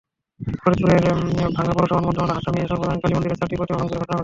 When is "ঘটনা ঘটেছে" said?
4.01-4.19